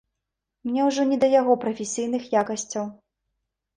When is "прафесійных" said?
1.67-2.21